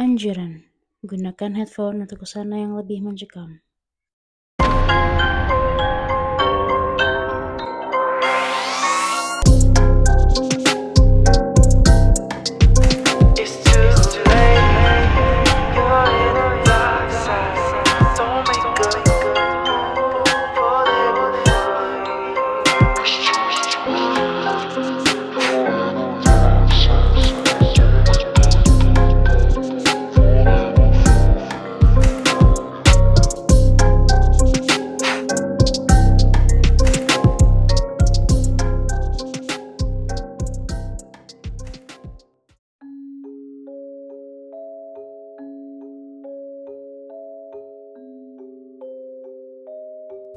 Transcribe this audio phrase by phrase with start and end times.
[0.00, 0.64] Anjuran:
[1.04, 3.60] gunakan headphone untuk suasana yang lebih mencekam.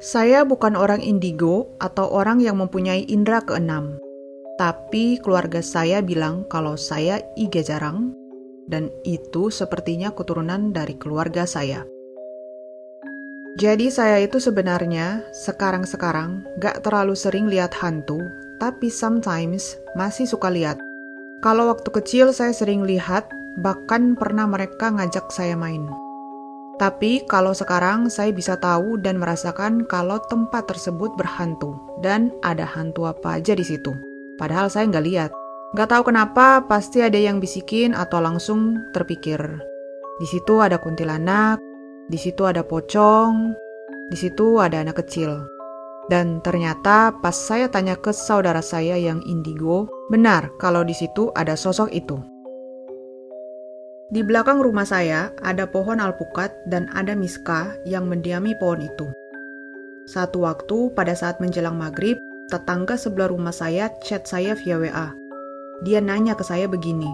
[0.02, 4.02] Saya bukan orang indigo atau orang yang mempunyai indera keenam.
[4.58, 8.14] Tapi keluarga saya bilang kalau saya iga jarang,
[8.70, 11.86] dan itu sepertinya keturunan dari keluarga saya.
[13.54, 18.18] Jadi saya itu sebenarnya sekarang-sekarang gak terlalu sering lihat hantu,
[18.58, 20.78] tapi sometimes masih suka lihat.
[21.38, 23.30] Kalau waktu kecil saya sering lihat,
[23.62, 25.86] bahkan pernah mereka ngajak saya main.
[26.74, 33.06] Tapi kalau sekarang saya bisa tahu dan merasakan kalau tempat tersebut berhantu dan ada hantu
[33.06, 33.94] apa aja di situ.
[34.34, 35.30] Padahal saya nggak lihat.
[35.74, 39.38] Nggak tahu kenapa pasti ada yang bisikin atau langsung terpikir.
[40.18, 41.62] Di situ ada kuntilanak,
[42.10, 43.54] di situ ada pocong,
[44.10, 45.46] di situ ada anak kecil.
[46.10, 51.54] Dan ternyata pas saya tanya ke saudara saya yang indigo, benar kalau di situ ada
[51.54, 52.33] sosok itu.
[54.14, 59.10] Di belakang rumah saya ada pohon alpukat dan ada miska yang mendiami pohon itu.
[60.06, 65.10] Satu waktu pada saat menjelang maghrib, tetangga sebelah rumah saya chat saya via WA.
[65.82, 67.10] Dia nanya ke saya begini,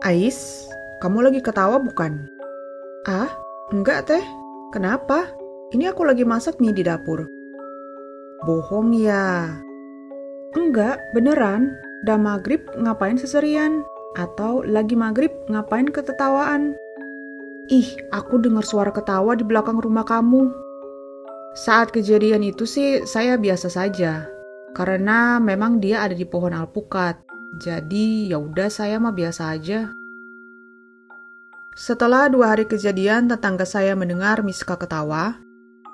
[0.00, 0.64] Ais,
[1.04, 2.24] kamu lagi ketawa bukan?
[3.04, 3.28] Ah,
[3.68, 4.24] enggak teh.
[4.72, 5.28] Kenapa?
[5.76, 7.28] Ini aku lagi masak nih di dapur.
[8.48, 9.52] Bohong ya.
[10.56, 11.76] Enggak, beneran.
[12.08, 13.84] Udah maghrib ngapain seserian?
[14.18, 16.74] Atau lagi maghrib ngapain ketetawaan?
[17.70, 20.50] Ih, aku dengar suara ketawa di belakang rumah kamu.
[21.54, 24.26] Saat kejadian itu sih saya biasa saja.
[24.74, 27.22] Karena memang dia ada di pohon alpukat.
[27.62, 29.94] Jadi ya udah saya mah biasa aja.
[31.78, 35.38] Setelah dua hari kejadian, tetangga saya mendengar Miska ketawa.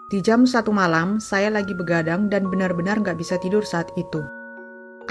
[0.08, 4.24] Di jam satu malam, saya lagi begadang dan benar-benar nggak bisa tidur saat itu.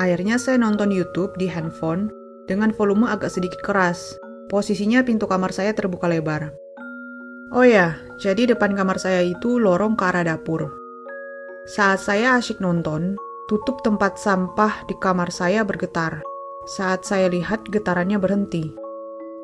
[0.01, 4.17] Akhirnya saya nonton YouTube di handphone dengan volume agak sedikit keras.
[4.51, 6.53] Posisinya pintu kamar saya terbuka lebar.
[7.53, 10.69] Oh ya, jadi depan kamar saya itu lorong ke arah dapur.
[11.69, 13.15] Saat saya asyik nonton,
[13.47, 16.19] tutup tempat sampah di kamar saya bergetar.
[16.65, 18.73] Saat saya lihat getarannya berhenti.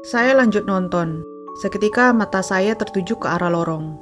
[0.03, 1.21] Saya lanjut nonton.
[1.59, 3.99] Seketika mata saya tertuju ke arah lorong.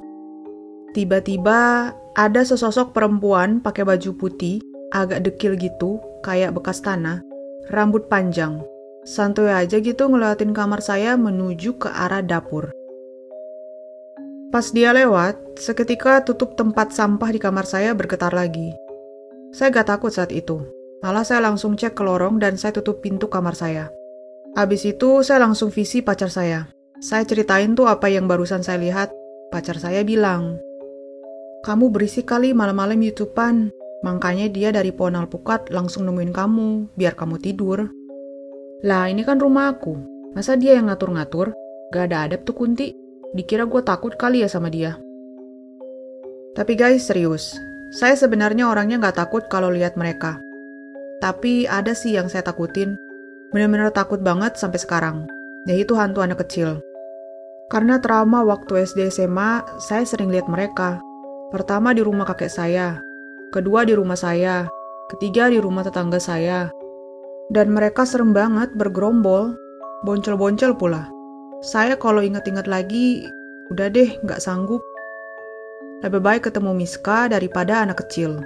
[0.93, 4.61] Tiba-tiba ada sesosok perempuan pakai baju putih,
[4.93, 7.21] agak dekil gitu, kayak bekas tanah,
[7.69, 8.61] rambut panjang,
[9.07, 12.75] Santuy aja gitu ngeliatin kamar saya menuju ke arah dapur.
[14.51, 18.75] Pas dia lewat, seketika tutup tempat sampah di kamar saya bergetar lagi.
[19.55, 20.59] Saya gak takut saat itu.
[20.99, 23.87] Malah saya langsung cek ke lorong dan saya tutup pintu kamar saya.
[24.59, 26.67] Habis itu saya langsung visi pacar saya.
[26.99, 29.07] Saya ceritain tuh apa yang barusan saya lihat.
[29.47, 30.59] Pacar saya bilang,
[31.63, 33.71] kamu berisik kali malam-malam YouTubean.
[34.03, 37.87] Makanya dia dari pohon alpukat langsung nemuin kamu, biar kamu tidur.
[38.85, 39.97] Lah ini kan rumah aku.
[40.37, 41.55] Masa dia yang ngatur-ngatur?
[41.89, 42.93] Gak ada adab tuh Kunti.
[43.33, 45.01] Dikira gue takut kali ya sama dia.
[46.53, 47.57] Tapi guys, serius.
[47.89, 50.37] Saya sebenarnya orangnya gak takut kalau lihat mereka.
[51.17, 52.93] Tapi ada sih yang saya takutin.
[53.49, 55.17] Bener-bener takut banget sampai sekarang.
[55.65, 56.77] Yaitu hantu anak kecil.
[57.67, 61.01] Karena trauma waktu SD SMA, saya sering lihat mereka.
[61.51, 62.99] Pertama di rumah kakek saya,
[63.51, 64.67] kedua di rumah saya,
[65.11, 66.71] ketiga di rumah tetangga saya,
[67.53, 69.55] dan mereka serem banget bergerombol,
[70.03, 71.07] boncel-boncel pula.
[71.63, 73.27] Saya kalau inget-inget lagi,
[73.73, 74.83] udah deh nggak sanggup.
[76.05, 78.43] Lebih baik ketemu Miska daripada anak kecil.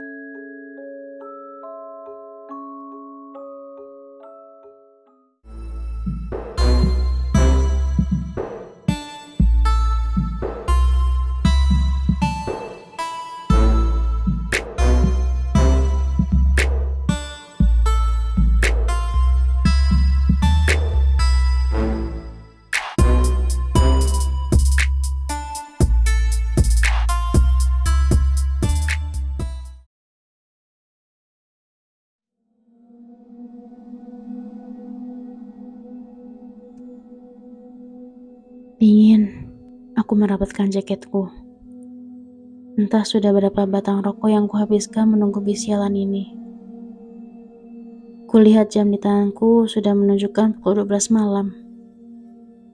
[40.12, 41.32] Aku merapatkan jaketku.
[42.76, 46.36] Entah sudah berapa batang rokok yang kuhabiskan menunggu bis sialan ini.
[48.28, 51.56] Kulihat jam di tanganku sudah menunjukkan pukul 12 malam.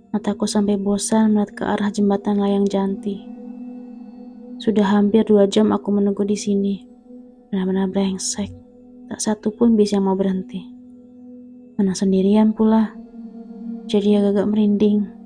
[0.09, 3.21] Mataku sampai bosan melihat ke arah jembatan layang janti.
[4.57, 6.89] Sudah hampir dua jam aku menunggu di sini.
[7.53, 8.49] Benar-benar brengsek.
[9.13, 10.65] Tak satu pun bis yang mau berhenti.
[11.77, 12.97] Mana sendirian pula.
[13.85, 15.16] Jadi agak-agak merinding.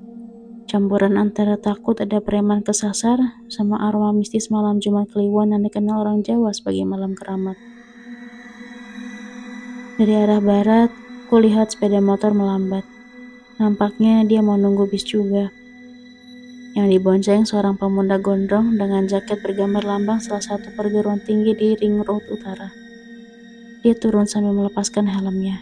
[0.72, 3.20] Campuran antara takut ada preman kesasar
[3.52, 7.60] sama aroma mistis malam Jumat Kliwon yang dikenal orang Jawa sebagai malam keramat.
[10.00, 10.88] Dari arah barat,
[11.28, 12.88] kulihat sepeda motor melambat.
[13.60, 15.52] Nampaknya dia mau nunggu bis juga.
[16.72, 22.00] Yang dibonceng seorang pemuda gondrong dengan jaket bergambar lambang salah satu perguruan tinggi di Ring
[22.00, 22.72] Road Utara.
[23.84, 25.60] Dia turun sambil melepaskan helmnya.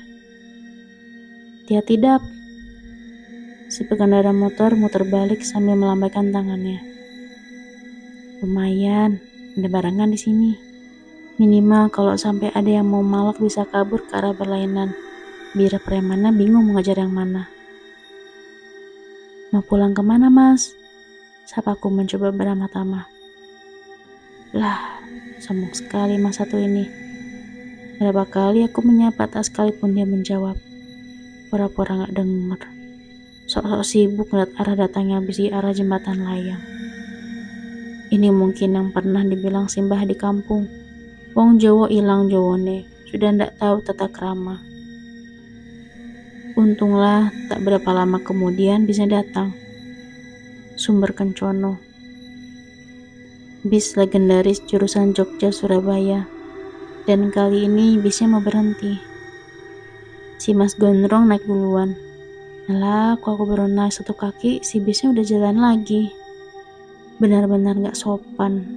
[1.66, 2.22] Dia tidak,
[3.70, 6.82] Si pengendara motor muter balik sambil melambaikan tangannya.
[8.43, 9.22] Lumayan,
[9.55, 10.50] ada barengan di sini.
[11.38, 14.90] Minimal kalau sampai ada yang mau malak bisa kabur ke arah berlainan.
[15.55, 17.46] Biar premannya bingung mengajar yang mana.
[19.55, 20.75] Mau pulang ke mana, Mas?
[21.46, 23.06] Sapaku mencoba beramah-tamah.
[24.50, 24.99] Lah,
[25.38, 26.90] sombong sekali mas satu ini.
[28.02, 30.58] Berapa kali aku menyapa tak sekalipun dia menjawab.
[31.55, 32.79] Pura-pura gak denger
[33.50, 36.62] sok-sok sibuk melihat arah datangnya bis di arah jembatan layang.
[38.14, 40.70] Ini mungkin yang pernah dibilang Simbah di kampung.
[41.35, 44.62] Wong Jowo ilang Jowone, sudah ndak tahu tata krama.
[46.55, 49.50] Untunglah tak berapa lama kemudian bisa datang.
[50.79, 51.82] Sumber Kencono.
[53.67, 56.31] Bis legendaris jurusan Jogja Surabaya.
[57.02, 58.94] Dan kali ini bisnya mau berhenti.
[60.38, 62.09] Si Mas Gondrong naik duluan
[62.76, 66.12] lah, kok aku baru naik satu kaki, si bisnya udah jalan lagi.
[67.19, 68.69] Benar-benar gak sopan.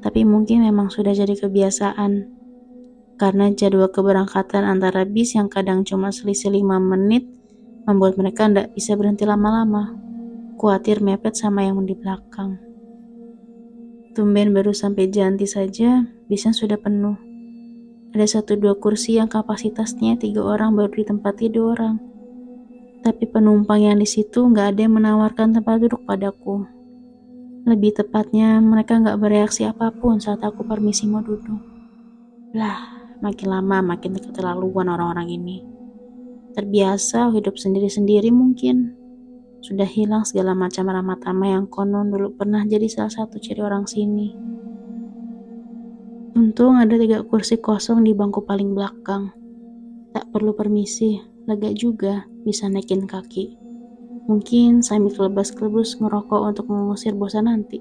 [0.00, 2.32] Tapi mungkin memang sudah jadi kebiasaan.
[3.20, 7.28] Karena jadwal keberangkatan antara bis yang kadang cuma selisih 5 menit,
[7.84, 9.92] membuat mereka ndak bisa berhenti lama-lama.
[10.56, 12.56] Kuatir mepet sama yang di belakang.
[14.16, 17.20] Tumben baru sampai Janti saja, bisnya sudah penuh.
[18.16, 22.15] Ada satu dua kursi yang kapasitasnya tiga orang baru ditempati dua orang
[23.06, 26.66] tapi penumpang yang di situ nggak ada yang menawarkan tempat duduk padaku.
[27.62, 31.62] Lebih tepatnya, mereka nggak bereaksi apa pun saat aku permisi mau duduk.
[32.58, 32.82] Lah,
[33.22, 35.62] makin lama makin keterlaluan orang-orang ini.
[36.58, 38.98] Terbiasa hidup sendiri-sendiri mungkin.
[39.62, 43.86] Sudah hilang segala macam ramah tamah yang konon dulu pernah jadi salah satu ciri orang
[43.86, 44.34] sini.
[46.34, 49.30] Untung ada tiga kursi kosong di bangku paling belakang.
[50.10, 53.54] Tak perlu permisi, lega juga bisa naikin kaki.
[54.26, 57.78] Mungkin sambil kelebas-kelebus ngerokok untuk mengusir bosan nanti.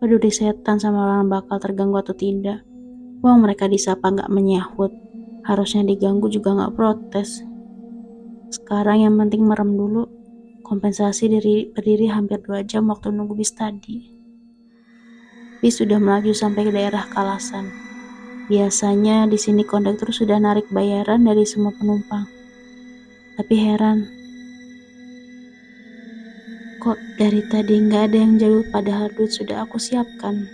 [0.00, 2.64] Peduli setan sama orang bakal terganggu atau tidak.
[3.20, 4.92] Uang mereka disapa nggak menyahut.
[5.44, 7.44] Harusnya diganggu juga nggak protes.
[8.48, 10.08] Sekarang yang penting merem dulu.
[10.64, 14.16] Kompensasi dari berdiri hampir dua jam waktu nunggu bis tadi.
[15.60, 17.93] Bis sudah melaju sampai ke daerah Kalasan.
[18.44, 22.28] Biasanya di sini konduktor sudah narik bayaran dari semua penumpang.
[23.40, 24.04] Tapi heran,
[26.84, 30.44] kok dari tadi nggak ada yang jauh padahal duit sudah aku siapkan.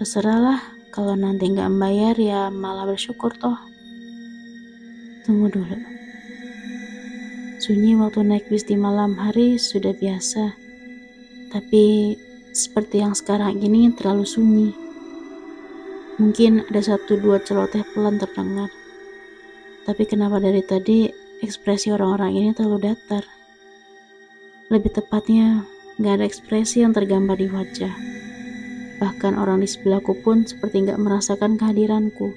[0.00, 3.60] Terserahlah, kalau nanti nggak bayar ya malah bersyukur toh.
[5.28, 5.76] Tunggu dulu.
[7.60, 10.56] Sunyi waktu naik bis di malam hari sudah biasa.
[11.52, 12.16] Tapi
[12.56, 14.83] seperti yang sekarang ini terlalu sunyi.
[16.14, 18.70] Mungkin ada satu dua celoteh pelan terdengar.
[19.82, 21.10] Tapi kenapa dari tadi
[21.42, 23.26] ekspresi orang-orang ini terlalu datar?
[24.70, 25.66] Lebih tepatnya,
[25.98, 27.90] gak ada ekspresi yang tergambar di wajah.
[29.02, 32.30] Bahkan orang di sebelahku pun seperti gak merasakan kehadiranku.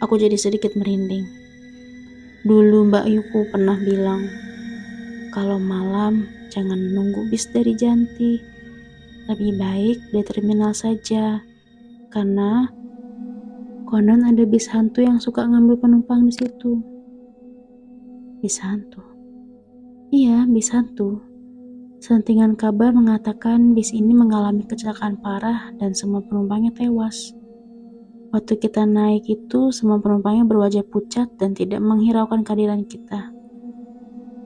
[0.00, 1.28] Aku jadi sedikit merinding.
[2.48, 4.24] Dulu Mbak Yuku pernah bilang,
[5.36, 8.51] kalau malam jangan menunggu bis dari Janti
[9.30, 11.40] lebih baik di terminal saja,
[12.12, 12.68] karena
[13.88, 16.78] konon ada bis hantu yang suka ngambil penumpang di situ.
[18.44, 19.00] Bis hantu?
[20.12, 21.24] Iya, bis hantu.
[22.02, 27.32] Sentingan kabar mengatakan bis ini mengalami kecelakaan parah dan semua penumpangnya tewas.
[28.28, 33.31] Waktu kita naik itu, semua penumpangnya berwajah pucat dan tidak menghiraukan kehadiran kita.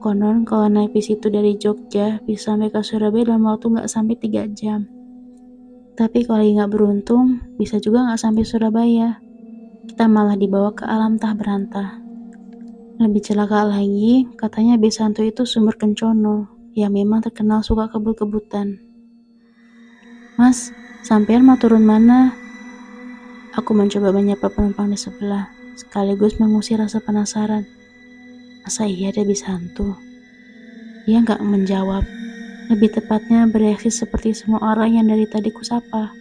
[0.07, 4.15] Konon kalau naik bis itu dari Jogja bisa sampai ke Surabaya dalam waktu nggak sampai
[4.15, 4.87] 3 jam.
[5.99, 9.19] Tapi kalau nggak beruntung, bisa juga nggak sampai Surabaya.
[9.83, 11.99] Kita malah dibawa ke alam tak berantah.
[13.03, 18.79] Lebih celaka lagi, katanya Besanto itu sumber kencono yang memang terkenal suka kebut-kebutan.
[20.39, 20.71] Mas,
[21.03, 22.31] sampean mau turun mana?
[23.59, 27.76] Aku mencoba menyapa penumpang di sebelah, sekaligus mengusir rasa penasaran.
[28.67, 29.95] Masa iya dia Besanto?
[31.07, 32.03] Dia nggak menjawab.
[32.67, 36.11] Lebih tepatnya bereaksi seperti semua orang yang dari tadi kusapa.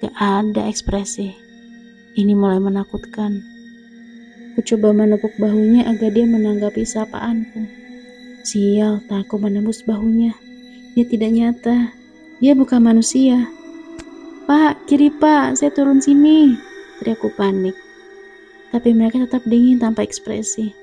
[0.00, 1.28] Gak ada ekspresi.
[2.16, 3.44] Ini mulai menakutkan.
[4.56, 7.68] Ku coba menepuk bahunya agar dia menanggapi sapaanku.
[8.48, 10.32] Sial, tak aku menembus bahunya.
[10.96, 11.92] Dia tidak nyata.
[12.40, 13.44] Dia bukan manusia.
[14.48, 16.56] Pak, kiri pak, saya turun sini.
[16.96, 17.76] Teriakku panik.
[18.72, 20.77] Tapi mereka tetap dingin tanpa ekspresi.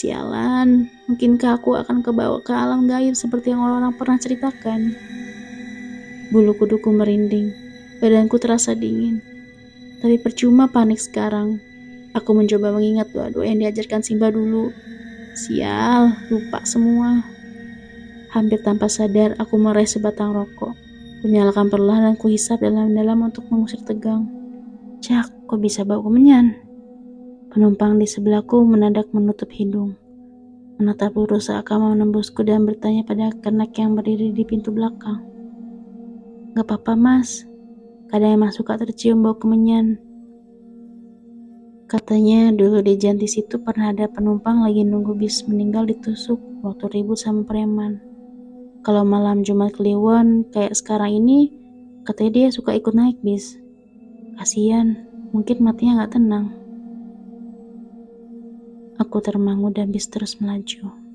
[0.00, 4.96] Sialan, mungkinkah aku akan kebawa ke alam gaib seperti yang orang-orang pernah ceritakan?
[6.32, 7.52] Bulu kuduku merinding,
[8.00, 9.20] badanku terasa dingin.
[10.00, 11.60] Tapi percuma panik sekarang,
[12.10, 14.74] Aku mencoba mengingat doa-doa yang diajarkan Simba dulu.
[15.38, 17.22] Sial, lupa semua.
[18.34, 20.74] Hampir tanpa sadar, aku meraih sebatang rokok.
[21.22, 24.26] Kunyalakan perlahan dan kuhisap dalam-dalam untuk mengusir tegang.
[24.98, 26.58] Cak, kok bisa bau kemenyan?
[27.50, 29.98] Penumpang di sebelahku menadak menutup hidung.
[30.78, 35.18] Menatap lurus seakan menembusku dan bertanya pada kenak yang berdiri di pintu belakang.
[36.54, 37.42] Gak apa-apa mas,
[38.06, 39.98] kadang emang suka tercium bau kemenyan.
[41.90, 47.18] Katanya dulu di Jantis itu pernah ada penumpang lagi nunggu bis meninggal ditusuk waktu ribut
[47.18, 47.98] sama preman.
[48.86, 51.50] Kalau malam Jumat Kliwon kayak sekarang ini,
[52.06, 53.58] katanya dia suka ikut naik bis.
[54.38, 55.02] Kasian,
[55.34, 56.59] mungkin matinya nggak tenang.
[59.00, 61.09] Aku termangu dan bis terus melaju.